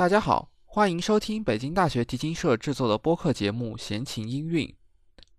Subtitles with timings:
[0.00, 4.66] 大家好，欢迎收听北京大学提琴社制作的播客节目《闲情音韵》。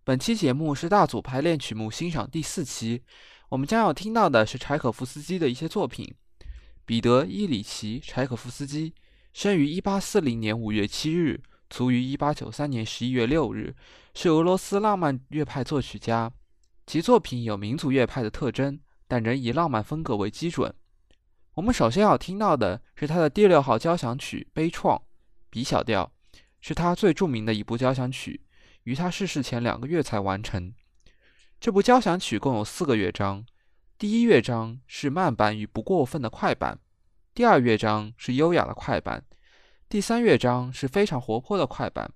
[0.04, 3.02] 本期节目是大组排练曲目欣赏第四期，
[3.50, 6.14] 我们将要听到的是柴可夫斯基的一些作品。
[6.86, 8.94] 彼得·伊里奇·柴可夫斯基
[9.34, 13.76] 生于1840年5月7日，卒于1893年11月6日，
[14.14, 16.32] 是俄罗斯浪漫乐派作曲家。
[16.86, 20.72] 其作品有民族乐派的特征，但仍以浪漫风格为基准。
[21.62, 24.98] 我们首先要听到的是他的第六号交响曲《悲怆》
[25.52, 26.12] ，B 小调，
[26.60, 28.42] 是他最著名的一部交响曲，
[28.86, 30.74] 于他逝世前两个月才完成。
[31.60, 33.46] 这部交响曲共有四个乐章，
[34.00, 36.80] 第一乐章是慢板与不过分的快板，
[37.36, 39.24] 第二乐章是优雅的快板，
[39.88, 42.12] 第三乐章是非常活泼的快板，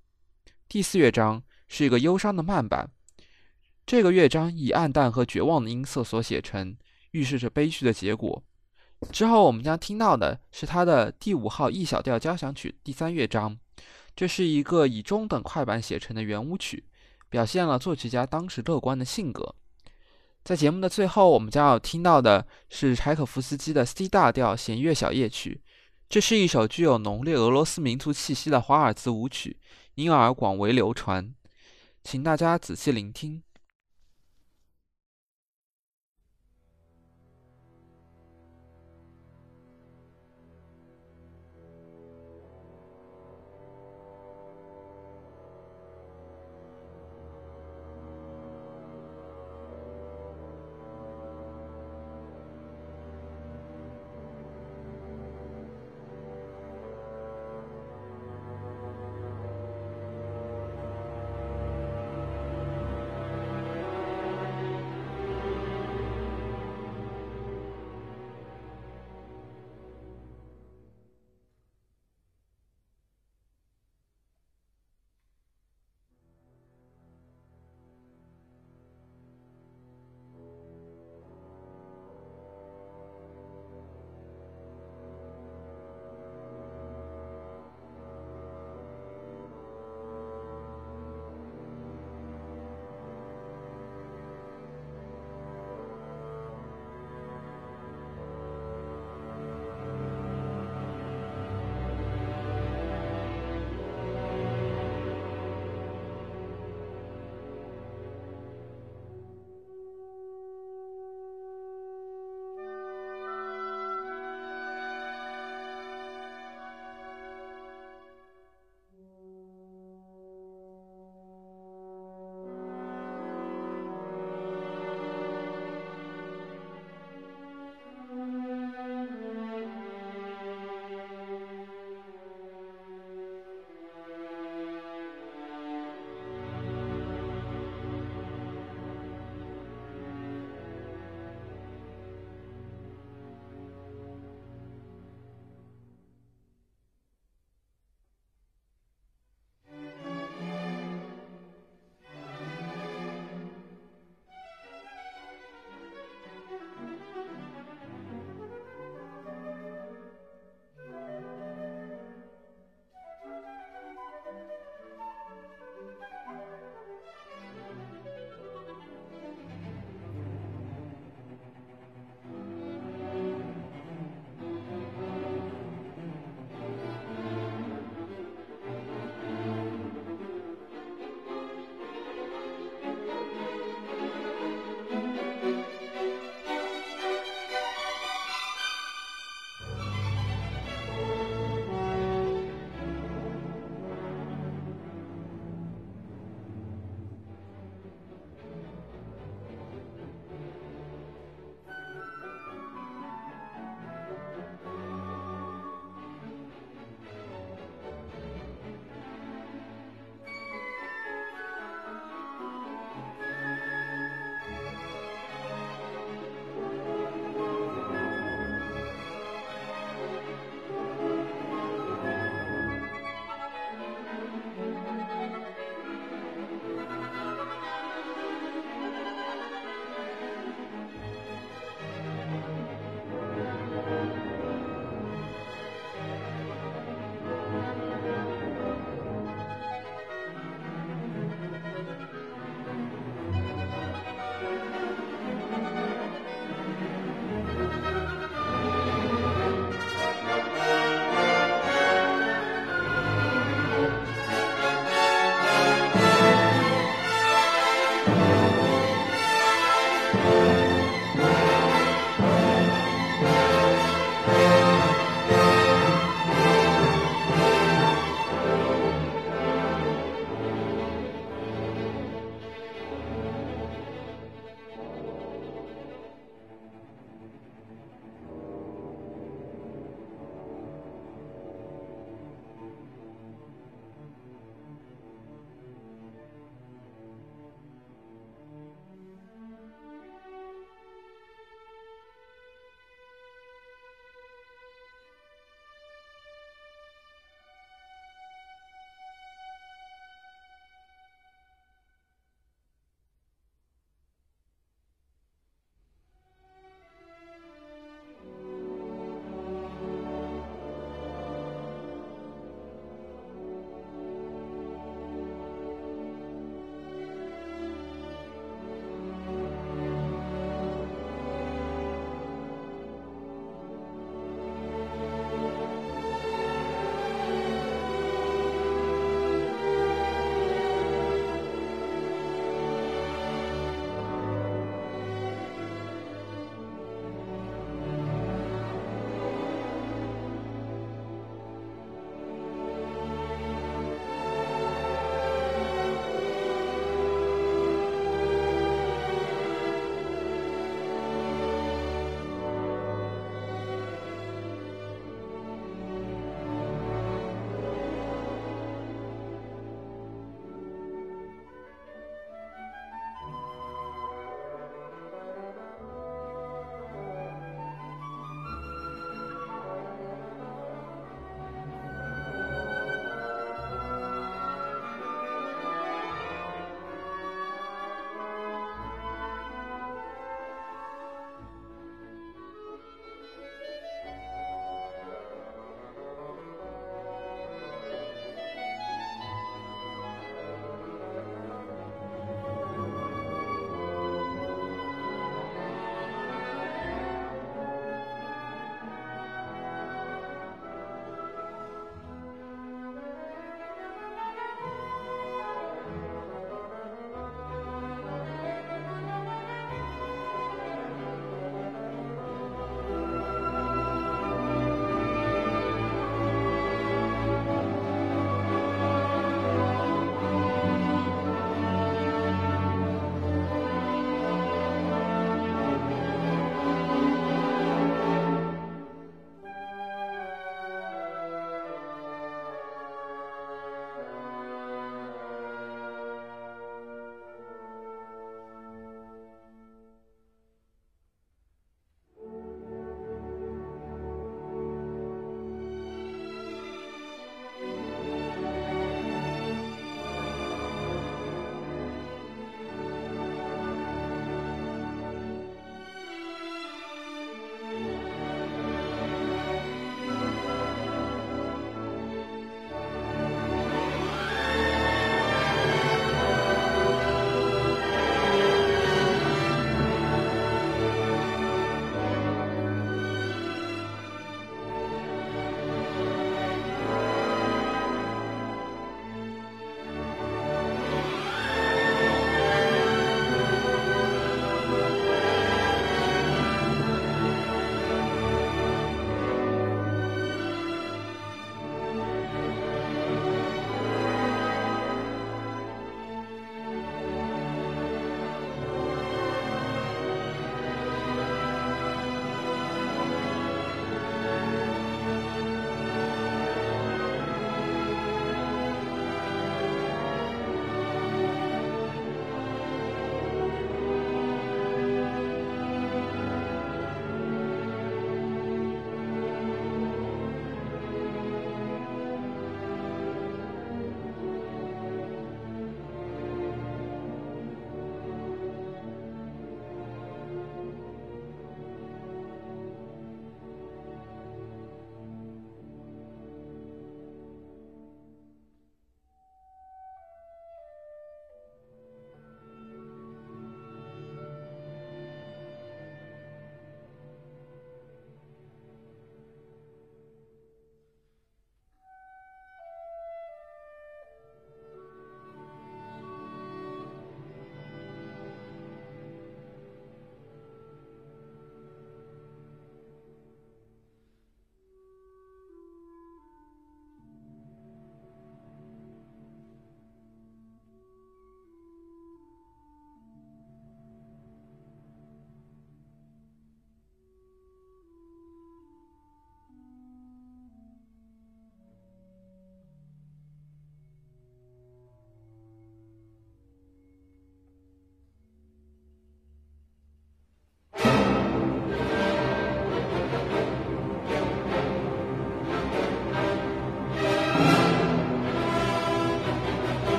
[0.66, 2.90] 第四乐章是一个忧伤的慢板。
[3.86, 6.76] 这个乐章以暗淡和绝望的音色所写成，
[7.12, 8.42] 预示着悲剧的结果。
[9.12, 13.56] 之后我们将听到的是他的第五号 E 小调交响曲第三乐章，
[14.14, 16.84] 这是一个以中等快板写成的圆舞曲，
[17.28, 19.54] 表现了作曲家当时乐观的性格。
[20.42, 25.60] 在节目的最后，我们将要听到的是柴可夫斯基的 C 大调弦乐小夜曲，
[26.08, 29.58] 这是一首具有浓烈俄罗斯民族气息的华尔兹舞曲，
[29.96, 31.34] 因而广为流传。
[32.02, 33.42] 请大家仔细聆听。